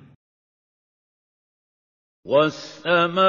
والسماء 2.25 3.25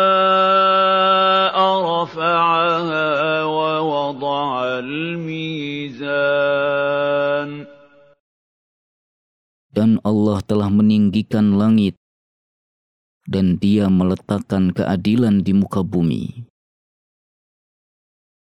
رفعها 1.83 3.43
ووضع 3.43 4.63
الميزان 4.79 6.15
Dan 9.74 10.02
Allah 10.02 10.42
telah 10.42 10.66
meninggikan 10.66 11.54
langit 11.54 11.94
dan 13.30 13.62
dia 13.62 13.86
meletakkan 13.86 14.74
keadilan 14.74 15.46
di 15.46 15.54
muka 15.54 15.86
bumi. 15.86 16.50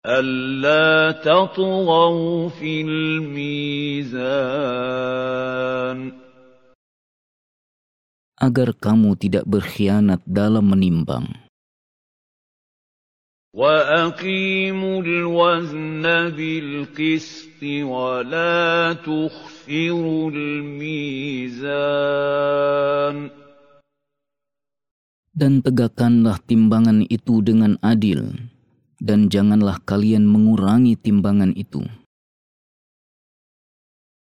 ألا 0.02 1.22
تطغوا 1.22 2.50
في 2.50 2.81
الميزان 2.81 4.42
agar 8.42 8.73
kamu 8.73 9.14
tidak 9.22 9.45
berkhianat 9.45 10.26
dalam 10.26 10.73
menimbang. 10.73 11.30
وأقيموا 13.54 15.02
الوزن 15.04 16.02
بالقسط 16.34 17.62
ولا 17.62 18.94
تخسروا 18.94 19.55
الميزان 20.31 21.72
Dan 25.31 25.64
tegakkanlah 25.64 26.44
timbangan 26.44 27.08
itu 27.08 27.42
dengan 27.42 27.80
adil, 27.81 28.36
dan 29.02 29.31
janganlah 29.31 29.80
kalian 29.88 30.27
mengurangi 30.27 30.99
timbangan 30.99 31.55
itu. 31.55 31.82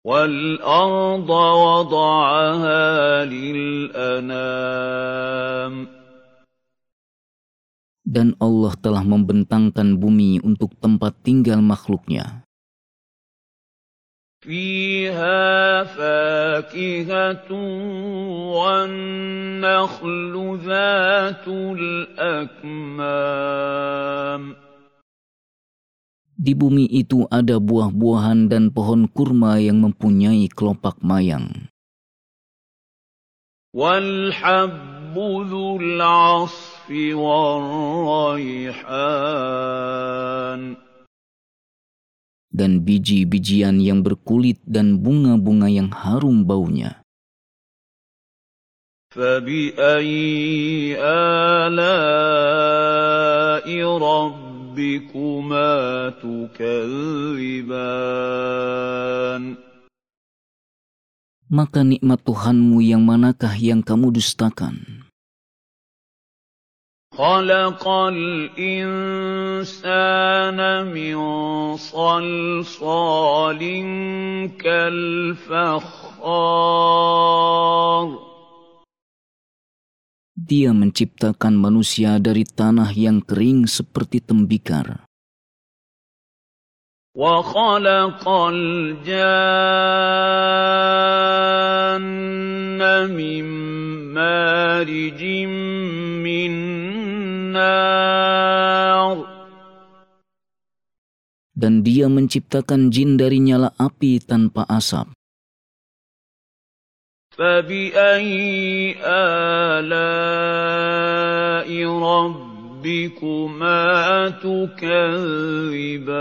والأرض 0.03 1.29
وضعها 1.31 2.83
للأنام 3.25 4.83
Dan 8.03 8.35
Allah 8.37 8.75
telah 8.77 9.01
membentangkan 9.01 9.97
bumi 9.97 10.43
untuk 10.43 10.75
tempat 10.77 11.17
tinggal 11.23 11.63
makhluknya. 11.63 12.43
فيها 14.40 15.82
فاكهة 15.84 17.50
والنخل 18.54 20.34
ذات 20.62 21.48
الأكمام 22.18 23.08
Di 26.38 26.54
bumi 26.54 26.86
itu 26.86 27.26
ada 27.34 27.58
buah-buahan 27.58 28.46
dan 28.46 28.70
pohon 28.70 29.10
kurma 29.10 29.58
yang 29.58 29.82
mempunyai 29.82 30.46
kelopak 30.46 31.02
mayang. 31.02 31.50
والحب 33.74 35.12
ذو 35.50 35.76
العصف 35.76 36.90
والريحان 37.12 38.78
dan 42.57 42.85
biji-bijian 42.85 43.81
yang 43.81 44.05
berkulit 44.05 44.61
dan 44.65 45.01
bunga-bunga 45.01 45.67
yang 45.69 45.89
harum 45.89 46.45
baunya. 46.45 47.03
فبأي 49.13 50.97
آلاء 51.69 52.07
ربكما 54.01 55.69
تكذبان 56.17 57.93
Maka 61.53 61.85
nikmat 61.85 62.17
Tuhanmu 62.25 62.81
yang 62.81 63.05
manakah 63.05 63.53
yang 63.53 63.85
kamu 63.85 64.09
dustakan? 64.17 64.96
خلق 67.18 67.82
الإنسان 68.14 68.86
من 70.94 71.16
صلصال 71.74 73.62
كالفخار 74.54 75.98
Dia 80.48 80.70
menciptakan 80.72 81.58
manusia 81.58 82.22
dari 82.22 82.46
tanah 82.46 82.94
yang 82.94 83.18
kering 83.20 83.66
seperti 83.66 84.22
tembikar. 84.22 85.02
وخلق 87.18 88.22
الجان 88.22 89.18
من 93.10 93.44
مارج 94.14 95.22
من 96.22 96.52
نار 97.57 99.17
Dan 101.53 101.85
dia 101.85 102.09
menciptakan 102.09 102.89
jin 102.89 103.15
dari 103.15 103.37
nyala 103.37 103.71
api 103.77 104.17
tanpa 104.19 104.65
asap. 104.67 105.13
فبأي 107.33 108.95
آلاء 109.73 109.89
ربكما 112.05 113.81
تكذبان 114.37 116.13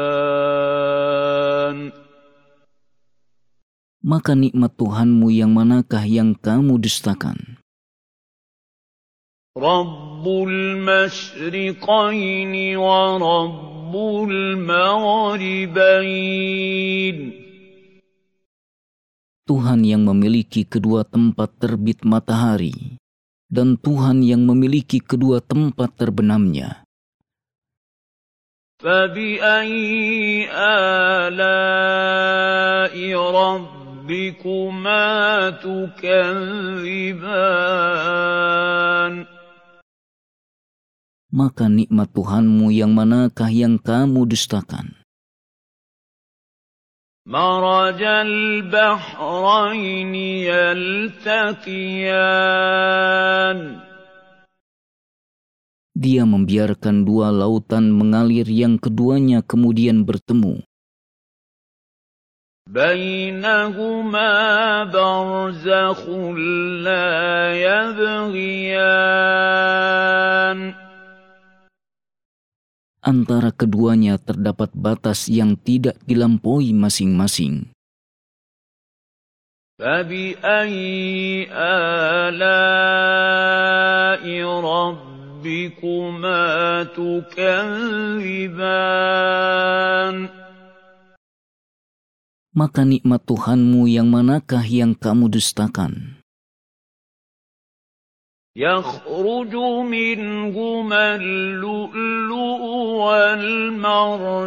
Maka 4.03 4.35
nikmat 4.35 4.75
Tuhanmu 4.75 5.31
yang 5.31 5.55
manakah 5.55 6.03
yang 6.03 6.35
kamu 6.35 6.83
dustakan? 6.83 7.56
رب 9.57 10.25
المشرقين 10.49 11.75
ورب 12.77 13.93
المغربين 14.33 15.77
Tuhan 19.43 19.85
yang 19.85 20.09
memiliki 20.09 20.65
kedua 20.65 21.05
tempat 21.05 21.53
terbit 21.61 22.01
matahari, 22.01 22.97
dan 23.53 23.77
Tuhan 23.77 24.25
yang 24.25 24.49
memiliki 24.49 24.97
kedua 25.05 25.45
tempat 25.45 25.93
terbenamnya. 26.01 26.81
فبأي 28.83 30.51
آلاء 31.23 31.95
ربكما 33.31 35.07
تكذبان 35.63 37.03
Maka 41.37 41.73
nikmat 41.73 42.13
Tuhanmu 42.13 42.69
yang 42.69 42.93
manakah 42.93 43.49
yang 43.49 43.81
kamu 43.81 44.29
dustakan? 44.29 45.03
مرج 47.27 48.03
البحرين 48.03 50.15
يلتقيان 50.51 51.63
Dia 56.03 56.27
membiarkan 56.27 57.07
dua 57.07 57.31
lautan 57.31 57.95
mengalir 57.95 58.51
yang 58.51 58.75
keduanya 58.75 59.39
kemudian 59.47 60.03
bertemu. 60.03 60.67
بينهما 62.67 64.33
برزخ 64.85 66.09
لا 66.83 67.55
يبغيان 67.55 68.83
Antara 73.07 73.51
keduanya 73.51 74.15
terdapat 74.17 74.71
batas 74.73 75.27
yang 75.27 75.59
tidak 75.59 75.99
dilampaui 76.07 76.71
masing-masing. 76.71 77.73
فبأي 79.83 81.51
آلاء 81.51 82.63
ربكما 84.63 86.43
تكذبان 86.95 88.63
Maka 92.53 92.85
nikmat 92.85 93.25
Tuhanmu 93.25 93.89
yang 93.89 94.13
manakah 94.13 94.61
yang 94.61 94.93
kamu 94.93 95.33
dustakan? 95.33 96.16
يخرج 98.57 99.55
منهما 99.89 101.05
اللؤلؤ 101.17 102.63
والمرجان 103.01 104.43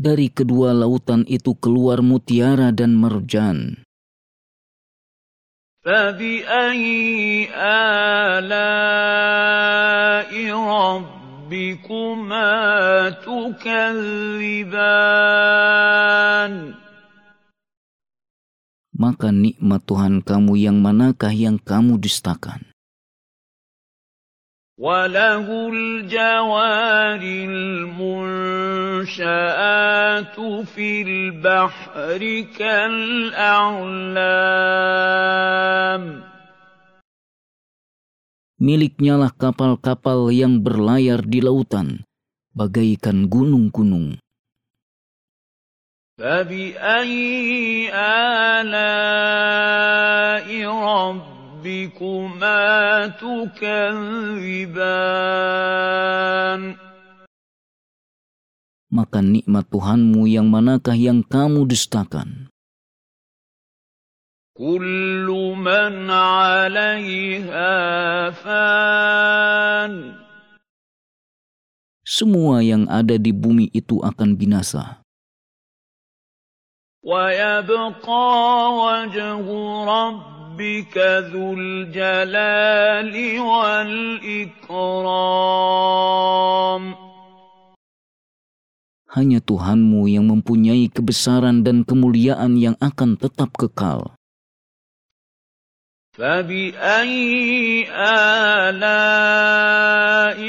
Dari 0.00 0.32
kedua 0.32 0.72
lautan 0.72 1.28
itu 1.28 1.52
keluar 1.60 2.00
mutiara 2.00 2.72
dan 2.72 2.96
merjan. 2.96 3.84
فبأي 5.84 7.48
آلاء 7.56 8.72
ربكما 11.48 12.52
تكذبان 13.24 14.80
Maka 18.94 19.30
nikmat 19.30 19.86
Tuhan 19.86 20.20
kamu 20.20 20.58
yang 20.58 20.82
manakah 20.82 21.32
yang 21.32 21.56
kamu 21.56 21.96
dustakan? 22.02 22.70
وله 24.80 25.44
الجوار 25.44 27.20
المنشآت 28.00 29.16
في 30.72 30.88
البحر 31.04 32.22
كالأعلام 32.56 34.00
Miliknya 38.60 39.16
lah 39.16 39.32
kapal-kapal 39.32 40.28
yang 40.28 40.60
berlayar 40.60 41.24
di 41.24 41.40
lautan, 41.40 42.04
bagaikan 42.52 43.24
gunung-gunung. 43.24 44.20
فبأي 46.20 47.88
آلاء 48.60 49.08
ربكما 50.68 52.60
تكذبان 53.16 54.60
Maka 58.90 59.22
nikmat 59.22 59.70
Tuhanmu 59.70 60.26
yang 60.26 60.50
manakah 60.50 60.98
yang 60.98 61.22
kamu 61.22 61.62
dustakan? 61.70 62.50
كل 64.60 65.24
من 65.56 66.10
عليها 66.10 67.72
فان 68.44 69.92
Semua 72.04 72.60
yang 72.60 72.90
ada 72.90 73.16
di 73.16 73.30
bumi 73.32 73.70
itu 73.72 74.02
akan 74.04 74.34
binasa. 74.36 75.00
ويبقى 77.05 78.25
وجه 78.73 79.45
ربك 79.85 80.95
ذو 81.29 81.53
الجلال 81.53 83.13
والإكرام 83.39 84.65
Hanya 89.15 89.39
Tuhanmu 89.39 90.11
yang 90.11 90.27
mempunyai 90.27 90.91
kebesaran 90.91 91.63
dan 91.63 91.87
kemuliaan 91.87 92.59
yang 92.59 92.75
akan 92.83 93.15
tetap 93.15 93.55
kekal. 93.55 94.11
فبأي 96.15 97.91
آلاء 97.91 100.39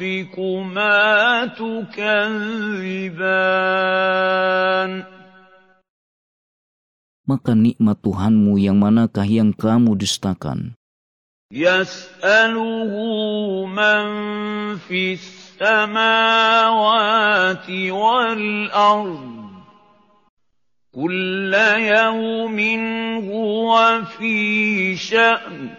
ربكما 0.00 1.46
تكذبان 1.56 2.32
Maka 7.27 7.51
nikmat 7.51 7.99
Tuhanmu 7.99 8.55
yang 8.55 8.79
manakah 8.79 9.27
yang 9.27 9.51
kamu 9.51 9.99
dustakan? 9.99 10.77
يسأله 11.47 12.91
من 13.71 14.03
في 14.83 15.15
السماوات 15.15 16.83
والأرض 17.71 19.47
كل 20.91 21.53
يوم 21.79 22.57
هو 23.31 24.03
في 24.19 24.35
شأن 24.95 25.69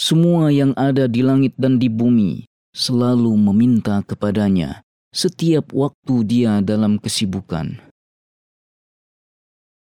Semua 0.00 0.48
yang 0.48 0.72
ada 0.80 1.08
di 1.08 1.20
langit 1.20 1.56
dan 1.60 1.76
di 1.80 1.88
bumi 1.88 2.44
selalu 2.76 3.36
meminta 3.40 4.00
kepadanya 4.04 4.80
setiap 5.12 5.72
waktu 5.76 6.24
dia 6.24 6.60
dalam 6.64 6.96
kesibukan. 7.00 7.83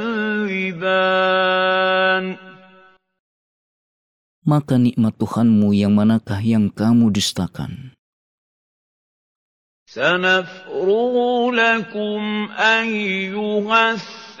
Maka 4.42 4.74
nikmat 4.74 5.14
Tuhanmu 5.22 5.70
yang 5.70 5.94
manakah 5.94 6.42
yang 6.42 6.66
kamu 6.66 7.14
dustakan? 7.14 7.94
سنفرغ 9.92 11.14
لكم 11.52 12.48
أيها 12.58 13.82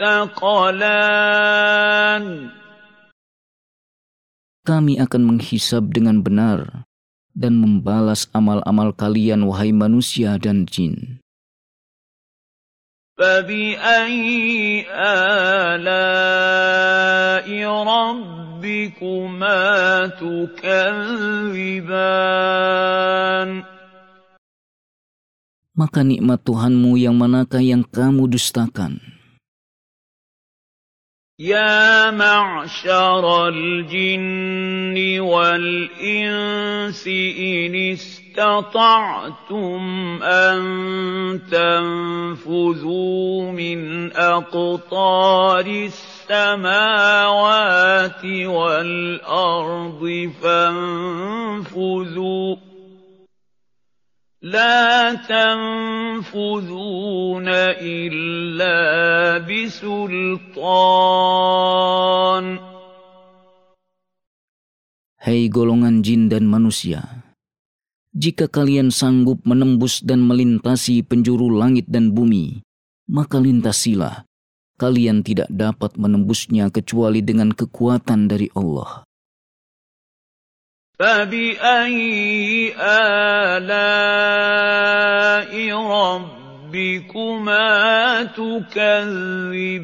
الثقلان 0.02 1.04
Kami 4.62 4.94
akan 4.98 5.22
menghisab 5.26 5.90
dengan 5.94 6.22
benar 6.22 6.85
dan 7.36 7.56
membalas 7.56 8.28
amal-amal 8.36 8.92
kalian 8.92 9.44
wahai 9.48 9.72
manusia 9.72 10.36
dan 10.36 10.68
jin. 10.68 11.22
فبأي 13.22 14.86
آلاء 14.90 16.08
ربكما 17.86 19.60
تكذبان 20.18 21.02
Maka 25.72 26.04
nikmat 26.04 26.44
Tuhanmu 26.44 27.00
yang 27.00 27.16
manakah 27.16 27.64
yang 27.64 27.80
kamu 27.80 28.28
dustakan? 28.28 29.00
يا 31.39 32.11
معشر 32.11 33.47
الجن 33.47 35.19
والإنس 35.19 37.07
إن 37.37 37.75
استطعتم 37.93 39.79
أن 40.23 40.61
تنفذوا 41.51 43.51
من 43.51 44.11
أقطار 44.15 45.65
السماوات 46.29 48.25
والأرض 48.25 50.31
فانفذوا 50.41 52.26
لا 54.42 55.14
تنفذون 55.22 56.34
إلا 57.78 58.76
بسلطان 59.46 60.82
Hei 65.22 65.46
golongan 65.46 66.02
jin 66.02 66.26
dan 66.26 66.50
manusia, 66.50 67.22
jika 68.10 68.50
kalian 68.50 68.90
sanggup 68.90 69.38
menembus 69.46 70.02
dan 70.02 70.18
melintasi 70.26 71.06
penjuru 71.06 71.46
langit 71.46 71.86
dan 71.86 72.10
bumi, 72.10 72.66
maka 73.06 73.38
lintasilah 73.38 74.26
kalian 74.82 75.22
tidak 75.22 75.46
dapat 75.46 75.94
menembusnya 75.94 76.74
kecuali 76.74 77.22
dengan 77.22 77.54
kekuatan 77.54 78.26
dari 78.26 78.50
Allah. 78.58 79.05
فبأي 80.97 82.73
آلاء 82.81 83.93
ربكما 85.77 87.65
تكذبان 88.33 89.77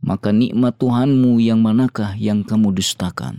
Maka 0.00 0.34
nikmat 0.34 0.74
Tuhanmu 0.74 1.38
yang 1.38 1.62
manakah 1.62 2.18
yang 2.18 2.42
kamu 2.42 2.74
dustakan? 2.74 3.38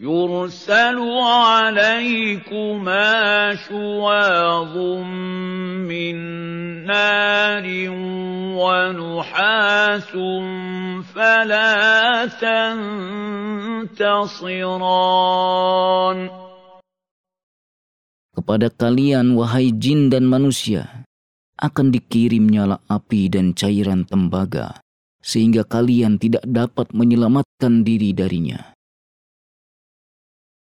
يرسل 0.00 0.96
عليكما 1.20 3.04
شواظ 3.68 4.74
من 5.84 6.16
نار 6.89 7.65
ونحاس 8.59 10.11
فلا 11.13 12.25
تنتصران 13.91 14.59
Kepada 18.35 18.67
kalian, 18.67 19.39
wahai 19.39 19.71
jin 19.71 20.11
dan 20.11 20.27
manusia, 20.27 21.07
akan 21.55 21.87
dikirim 21.95 22.51
nyala 22.51 22.83
api 22.91 23.31
dan 23.31 23.55
cairan 23.55 24.03
tembaga, 24.03 24.83
sehingga 25.23 25.63
kalian 25.63 26.19
tidak 26.19 26.43
dapat 26.43 26.91
menyelamatkan 26.91 27.87
diri 27.87 28.11
darinya. 28.11 28.75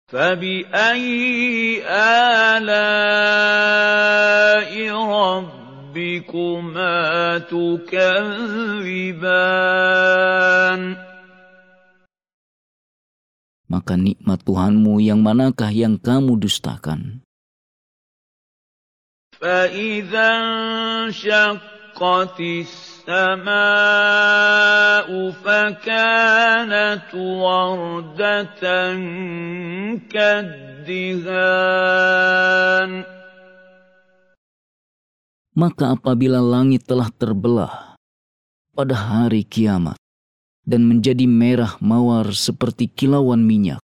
فبأي 0.05 1.81
آلاء 1.89 2.85
ربكما 5.95 7.37
تكذبان 7.47 8.35
Maka 13.65 13.97
nikmat 13.97 14.45
Tuhanmu 14.45 15.01
yang 15.01 15.25
manakah 15.25 15.73
yang 15.73 15.97
kamu 15.97 16.37
dustakan? 16.37 17.25
فإذا 19.41 20.29
انشقت 21.11 22.39
السماء 22.39 23.49
فكانت 25.43 27.09
وردة 27.15 28.63
كالدهان 30.13 31.55
Maka 35.59 35.95
apabila 35.95 36.43
langit 36.43 36.83
telah 36.83 37.07
terbelah 37.15 37.95
pada 38.75 38.95
hari 38.95 39.47
kiamat 39.47 39.95
dan 40.67 40.83
menjadi 40.83 41.23
merah 41.23 41.79
mawar 41.79 42.35
seperti 42.35 42.91
kilauan 42.91 43.47
minyak, 43.47 43.79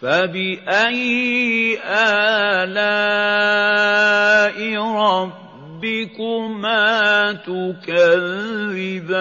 فبأي 0.00 1.76
آلاء 1.84 3.36
ربكما 4.80 6.84
تكذبان 7.44 9.20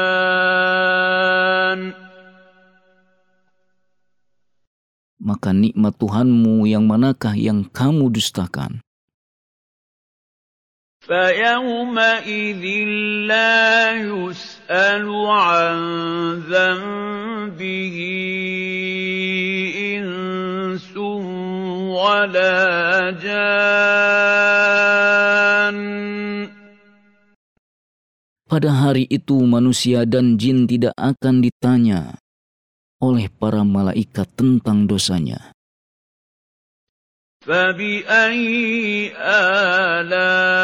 maka 5.20 5.52
nikmat 5.54 5.94
Tuhanmu 6.00 6.64
yang 6.66 6.88
manakah 6.90 7.38
yang 7.38 7.62
kamu 7.70 8.10
dustakan? 8.10 8.82
فيومئذ 11.10 12.64
لا 13.26 13.98
يسأل 13.98 15.06
عن 15.26 15.76
ذنبه 16.46 17.98
إنس 19.98 20.94
ولا 21.98 22.62
جان 23.18 24.30
Pada 28.50 28.74
hari 28.74 29.06
itu 29.14 29.38
manusia 29.46 30.10
dan 30.10 30.34
jin 30.42 30.66
tidak 30.66 30.98
akan 30.98 31.38
ditanya 31.38 32.18
oleh 32.98 33.30
para 33.30 33.62
malaikat 33.62 34.26
tentang 34.34 34.90
dosanya. 34.90 35.53
فبأي 37.45 39.13
آلاء 39.21 40.57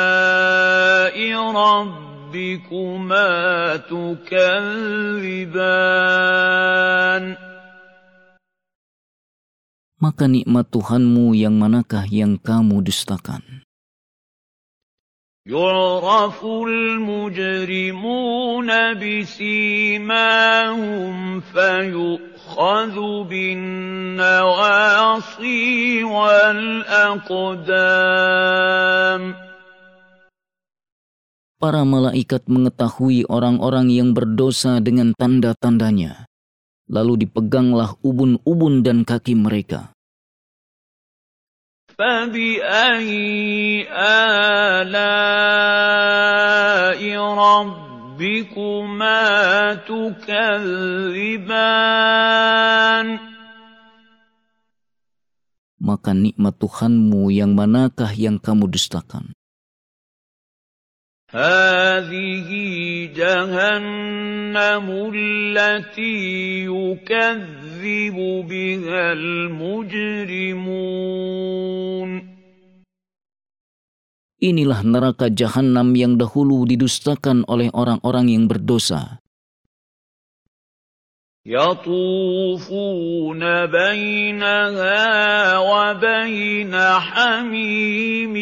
ربكما 1.53 3.29
تكذبان 3.77 5.41
Maka 10.01 10.25
nikmat 10.25 10.73
Tuhanmu 10.73 11.37
yang 11.37 11.61
manakah 11.61 12.09
yang 12.09 12.41
kamu 12.41 12.81
dustakan? 12.89 13.45
يعرف 15.47 16.45
المجرمون 16.45 17.91
بسيماهم 18.95 20.41
فيؤخذ 22.50 22.98
بالنواصي 23.30 24.34
والأقدام 26.04 27.54
Para 31.56 31.88
malaikat 31.88 32.46
mengetahui 32.46 33.26
orang-orang 33.26 33.90
yang 33.90 34.14
berdosa 34.14 34.78
dengan 34.84 35.16
tanda-tandanya. 35.18 36.28
Lalu 36.86 37.26
dipeganglah 37.26 37.98
ubun-ubun 38.06 38.86
dan 38.86 39.02
kaki 39.02 39.34
mereka. 39.34 39.90
فبأي 41.96 43.88
آلاء 43.88 44.76
ربكما 48.21 49.25
تكذبان 49.89 51.41
Maka 55.81 56.13
nikmat 56.13 56.61
Tuhanmu 56.61 57.33
yang 57.33 57.57
manakah 57.57 58.13
yang 58.13 58.37
kamu 58.37 58.69
dustakan? 58.69 59.33
هذه 61.31 62.51
جهنم 63.15 64.87
التي 65.15 66.19
يكذب 66.67 68.19
بها 68.51 69.13
المجرمون 69.13 70.51
Inilah 74.42 74.84
neraka 74.84 75.32
jahanam 75.32 75.96
yang 75.96 76.20
dahulu 76.20 76.68
didustakan 76.68 77.48
oleh 77.48 77.72
orang-orang 77.72 78.28
yang 78.30 78.46
berdosa. 78.52 79.24
يطوفون 81.46 83.42
بينها 83.70 84.98
وبين 85.62 86.74
حميم 86.74 88.36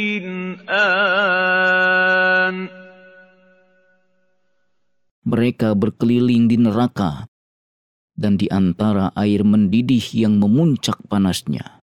آن 0.71 2.57
Mereka 5.23 5.75
berkeliling 5.75 6.47
di 6.47 6.55
neraka 6.59 7.27
dan 8.15 8.39
di 8.39 8.47
antara 8.47 9.11
air 9.19 9.43
mendidih 9.43 10.03
yang 10.15 10.39
memuncak 10.39 10.95
panasnya. 11.11 11.76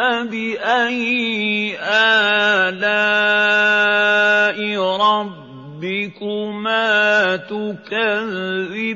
فبأي 0.00 1.76
آلاء 1.76 2.96
ربكما 4.96 6.88
تكذبان 7.36 8.88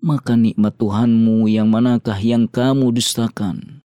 Maka 0.00 0.32
nikmat 0.32 0.80
Tuhanmu 0.80 1.44
yang 1.52 1.68
manakah 1.68 2.16
yang 2.16 2.48
kamu 2.48 2.96
dustakan? 2.96 3.84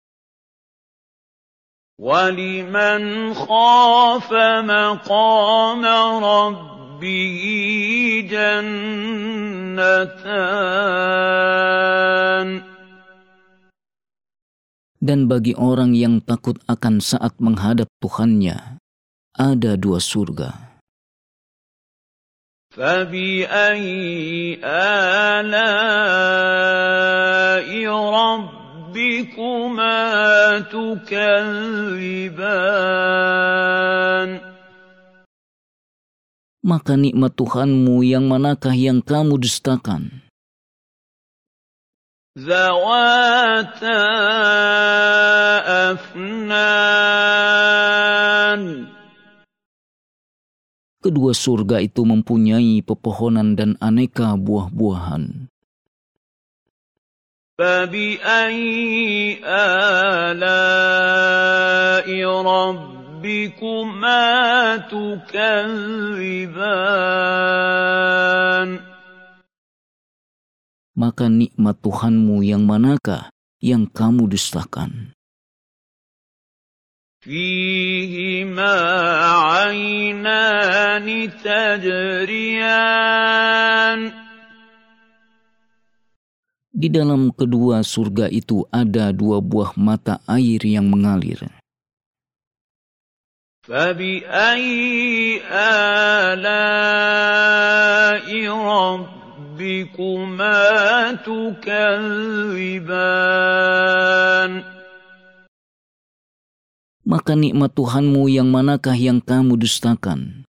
ولمن 2.02 3.34
خاف 3.38 4.34
مقام 4.66 5.86
ربه 6.20 7.44
جنتان 8.28 8.92
Dan 15.01 15.29
bagi 15.29 15.53
orang 15.53 15.93
yang 15.93 16.25
takut 16.25 16.57
akan 16.67 17.05
saat 17.05 17.37
menghadap 17.39 17.87
Tuhannya, 18.01 18.81
ada 19.37 19.73
dua 19.77 20.01
surga. 20.01 20.67
فبأي 22.77 24.61
آلاء 24.61 25.49
ربكما 27.89 28.57
رَبِّكُمَا 28.97 30.01
تُكَذِّبَانِ 30.73 32.41
Maka 36.67 36.99
nikmat 36.99 37.31
Tuhanmu 37.39 38.03
yang 38.03 38.27
manakah 38.27 38.75
yang 38.75 38.99
kamu 38.99 39.39
dustakan? 39.39 40.20
ذَوَاتَا 42.37 44.03
أَفْنَانٍ 45.97 47.17
Kedua 51.01 51.33
surga 51.33 51.81
itu 51.81 52.03
mempunyai 52.05 52.83
pepohonan 52.83 53.55
dan 53.57 53.79
aneka 53.81 54.35
buah-buahan. 54.37 55.49
فَبِأَيِّ 57.57 59.41
آلَاءِ 60.37 60.85
رَبِّكُمَا 63.25 64.27
تُكَذِّبَانِ 64.93 66.57
Maka 70.97 71.29
nikmat 71.29 71.77
Tuhanmu 71.85 72.41
yang 72.41 72.65
manakah 72.65 73.29
yang 73.61 73.85
kamu 73.91 74.33
dustakan? 74.33 75.17
فِيهِمَا 77.27 78.79
عَيْنَانِ 79.51 81.07
تَجْرِيَانِ 81.43 82.81
Di 86.77 86.93
dalam 86.93 87.33
kedua 87.35 87.81
surga 87.83 88.31
itu 88.31 88.63
ada 88.71 89.11
dua 89.11 89.43
buah 89.43 89.75
mata 89.75 90.23
air 90.31 90.63
yang 90.63 90.87
mengalir. 90.87 91.41
فَبِأَيِّ 93.67 95.43
آلَاءِ 96.39 96.87
رَبِّكُمَا 99.61 100.65
تُكَذِّبَانِ 101.21 102.93
Maka 107.07 107.39
nikmat 107.39 107.71
Tuhanmu 107.71 108.27
yang 108.33 108.51
manakah 108.51 108.97
yang 108.99 109.23
kamu 109.23 109.61
dustakan? 109.61 110.43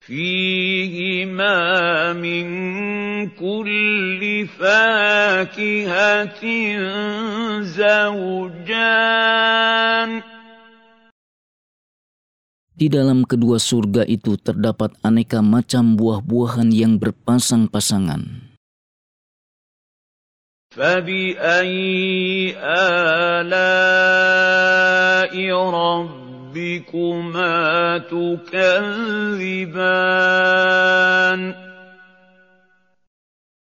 فِيهِمَا 0.00 1.58
مِن 2.18 2.46
كُلِّ 3.36 4.48
فَاكِهَةٍ 4.58 6.42
زَوْجَانِ 7.62 9.30
Di 12.80 12.88
dalam 12.88 13.28
kedua 13.28 13.60
surga 13.60 14.08
itu 14.08 14.40
terdapat 14.40 14.96
aneka 15.04 15.44
macam 15.44 16.00
buah-buahan 16.00 16.72
yang 16.72 16.96
berpasang-pasangan. 16.96 18.48
فَبِأَيِّ 20.70 22.54
آلَاءِ 23.42 25.34
رَبِّكُمَا 25.50 27.58
تُكَذِّبَانِ 28.06 29.80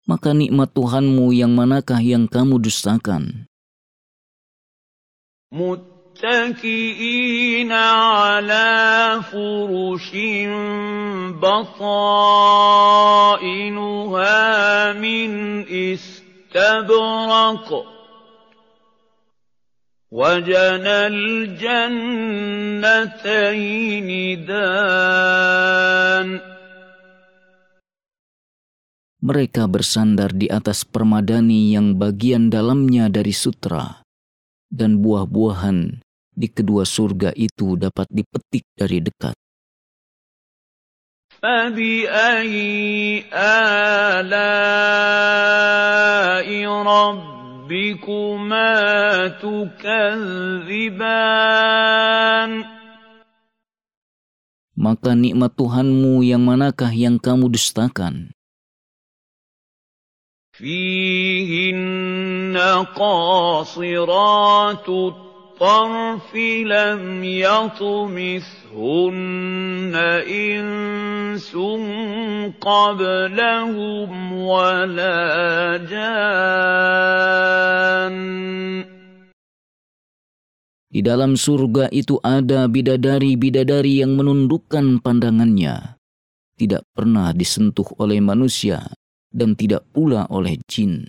Maka 0.10 0.34
nikmat 0.34 0.74
Tuhanmu 0.74 1.29
yang 1.38 1.53
manakah 1.53 2.01
yang 2.01 2.25
kamu 2.25 2.58
dustakan? 2.60 3.46
مُتَّكِئِينَ 6.19 7.72
عَلَىٰ 7.72 9.24
فُرُشٍ 9.31 10.12
بَطَائِنُهَا 11.39 12.03
مِنْ 14.99 15.32
إِسْتَبْرَقٍ 15.63 17.69
وَجَنَى 20.12 20.97
الْجَنَّتَيْنِ 21.08 22.10
دَانٍ 24.43 26.28
Mereka 29.19 29.67
bersandar 29.71 30.32
di 30.36 30.52
atas 30.52 30.84
permadani 30.84 31.71
yang 31.75 31.95
bagian 31.95 32.52
dalamnya 32.52 33.08
dari 33.08 33.32
sutra, 33.36 34.04
dan 34.67 34.99
buah-buahan 35.04 36.03
di 36.35 36.51
kedua 36.51 36.83
surga 36.83 37.31
itu 37.38 37.79
dapat 37.79 38.11
dipetik 38.11 38.66
dari 38.75 38.99
dekat. 38.99 39.38
Maka 54.75 55.14
nikmat 55.14 55.53
Tuhanmu 55.55 56.20
yang 56.27 56.42
manakah 56.44 56.92
yang 56.92 57.16
kamu 57.23 57.49
dustakan? 57.49 58.35
Fihinna 60.55 61.75
qasiratut 62.94 63.75
الطَّرْفِ 65.54 66.32
لَمْ 66.63 67.04
يَطْمِثْهُنَّ 67.23 68.73
إِنسٌ 70.23 71.52
قَبْلَهُمْ 72.63 74.10
وَلَا 74.34 75.19
جَانٌّ 75.84 77.19
Di 80.89 81.06
dalam 81.06 81.38
surga 81.38 81.91
itu 81.93 82.17
ada 82.23 82.65
bidadari-bidadari 82.71 84.02
yang 84.02 84.17
menundukkan 84.17 85.04
pandangannya, 85.04 85.99
tidak 86.58 86.88
pernah 86.95 87.30
disentuh 87.36 87.86
oleh 88.02 88.17
manusia 88.23 88.89
dan 89.30 89.54
tidak 89.54 89.86
pula 89.93 90.25
oleh 90.34 90.58
jin. 90.65 91.06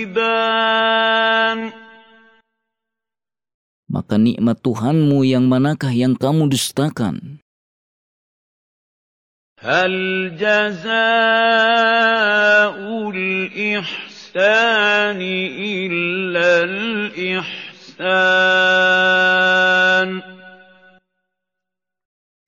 Maka 3.93 4.15
nikmat 4.15 4.57
Tuhanmu 4.63 5.27
yang 5.27 5.45
manakah 5.51 5.91
yang 5.91 6.15
kamu 6.15 6.47
dustakan? 6.49 7.43
هَلْ 9.63 9.95
جَزَاءُ 10.39 10.95
الْإِحْسَانِ 13.11 14.06
إِلَّا 15.57 16.51
الْإِحْسَانُ 16.63 17.93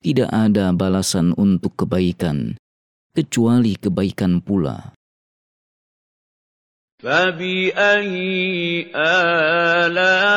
Tidak 0.05 0.29
ada 0.29 0.69
balasan 0.69 1.34
untuk 1.34 1.73
kebaikan, 1.81 2.62
kecuali 3.17 3.73
kebaikan 3.73 4.38
pula. 4.38 4.93
فَبِأَيِّ 7.01 8.93
آلَاءِ 8.95 10.36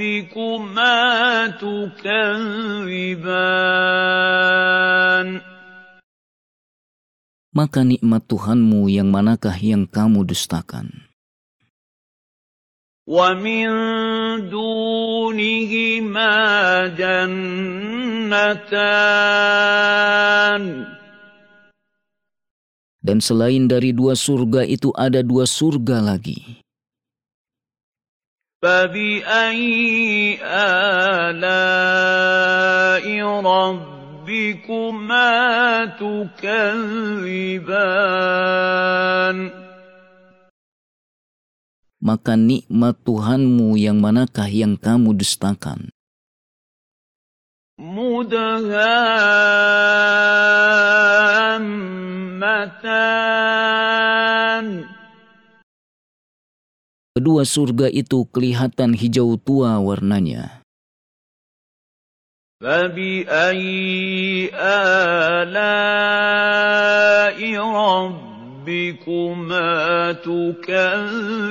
رَبِّكُمَا 0.00 0.96
تُكَذِّبَانِ 1.60 3.13
maka 7.54 7.82
nikmat 7.82 8.22
Tuhanmu 8.30 8.86
yang 8.86 9.10
manakah 9.10 9.54
yang 9.58 9.86
kamu 9.90 10.22
dustakan? 10.26 11.10
ومن 13.10 13.66
دونهما 14.54 16.32
جنتان 16.94 18.44
Dan 23.00 23.16
selain 23.24 23.64
dari 23.64 23.96
dua 23.96 24.12
surga 24.12 24.60
itu 24.68 24.92
ada 24.94 25.24
dua 25.24 25.48
surga 25.48 26.04
lagi. 26.04 26.60
فبأي 28.60 30.36
آلاء 30.44 31.66
ربكما 33.40 33.93
تكذبان 36.00 37.60
Maka 42.00 42.32
nikmat 42.32 42.96
Tuhanmu 43.04 43.76
yang 43.76 44.00
manakah 44.00 44.48
yang 44.48 44.80
kamu 44.80 45.20
dustakan? 45.20 45.92
مدهامتان 47.76 48.80
Kedua 57.20 57.44
surga 57.44 57.92
itu 57.92 58.24
kelihatan 58.32 58.96
hijau 58.96 59.36
tua 59.36 59.76
warnanya. 59.76 60.63
فبأي 62.65 64.49
آلاء 64.57 65.49
ربكما 67.61 69.69
تكذبان 70.25 71.45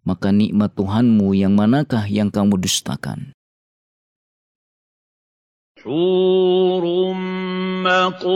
Maka 0.03 0.35
nikmat 0.35 0.75
Tuhanmu 0.75 1.31
yang 1.31 1.55
manakah 1.55 2.03
yang 2.11 2.27
kamu 2.27 2.59
dustakan? 2.59 3.31
حور 5.83 6.83
مقصورات 7.83 8.31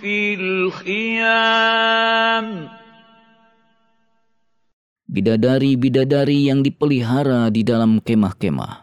في 0.00 0.16
الخيام 0.40 1.68
Bidadari-bidadari 5.09 6.49
yang 6.49 6.65
dipelihara 6.65 7.53
di 7.53 7.61
dalam 7.61 8.01
kemah-kemah. 8.01 8.81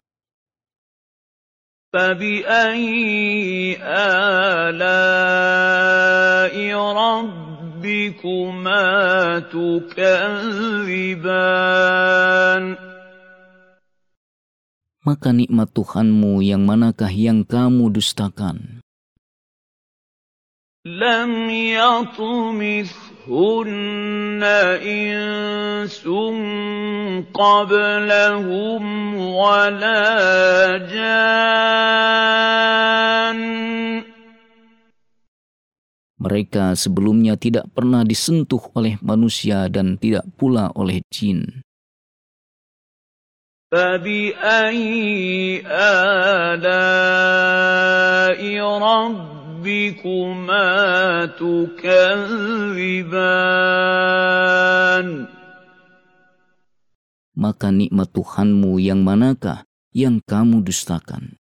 فبأي 1.92 3.77
آلاء 3.85 4.73
ربكما 6.73 8.88
تكذبان 9.53 11.45
Maka 15.03 15.35
nikmat 15.35 15.75
Tuhanmu 15.75 16.47
yang 16.47 16.62
manakah 16.62 17.11
yang 17.11 17.42
kamu 17.42 17.90
dustakan? 17.90 18.79
لم 20.87 21.51
يطمثهن 23.27 24.42
إنس 24.83 26.03
قبلهم 27.35 28.83
ولا 29.16 30.03
جان 30.90 31.33
Mereka 36.23 36.79
sebelumnya 36.79 37.35
tidak 37.35 37.66
pernah 37.75 38.07
disentuh 38.07 38.62
oleh 38.79 38.95
manusia 39.03 39.66
dan 39.66 39.99
tidak 39.99 40.23
pula 40.38 40.71
oleh 40.79 41.03
jin. 41.11 41.66
فبأي 43.73 45.64
آلاء 45.64 46.53
ربكما 49.67 51.36
تكذبان 51.36 53.08
Maka 57.38 57.69
nikmat 57.69 58.10
Tuhanmu 58.17 58.82
yang 58.82 59.06
manakah 59.06 59.69
yang 59.93 60.17
kamu 60.25 60.65
dustakan? 60.65 61.38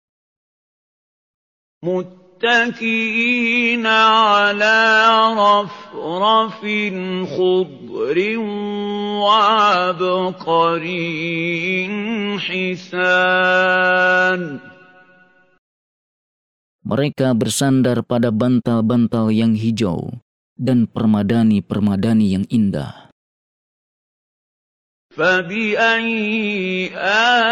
متكئين 1.83 3.83
على 3.87 4.79
رفرف 5.35 6.61
خضر 7.27 8.39
وعبقري 9.27 11.11
حسان 12.39 13.91
Mereka 16.90 17.34
bersandar 17.34 18.06
pada 18.06 18.30
bantal-bantal 18.30 19.34
yang 19.34 19.58
hijau 19.58 20.22
dan 20.54 20.86
permadani-permadani 20.86 22.38
yang 22.38 22.46
indah. 22.52 23.06
فبأي 25.16 26.92
آلاء 27.00 27.48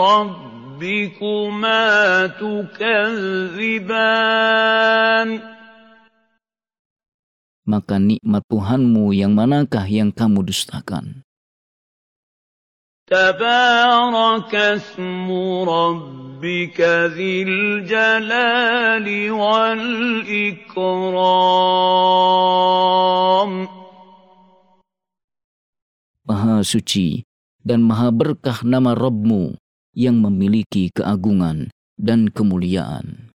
ربكما 0.00 1.84
تكذبان 2.40 4.08
maka 7.68 8.00
nikmat 8.00 8.40
Tuhanmu 8.48 9.12
yang 9.12 9.36
manakah 9.36 9.84
yang 9.84 10.08
kamu 10.08 10.40
dustakan? 10.48 11.20
تبارك 13.13 14.55
اسم 14.55 15.27
ربك 15.67 16.79
ذي 17.13 17.43
الجلال 17.43 19.07
والإكرام 19.31 20.63
Maha 26.23 26.63
suci 26.63 27.27
dan 27.59 27.83
maha 27.83 28.07
berkah 28.07 28.63
nama 28.63 28.95
Rabbmu 28.95 29.59
yang 29.91 30.23
memiliki 30.23 30.87
keagungan 30.95 31.67
dan 31.99 32.31
kemuliaan. 32.31 33.32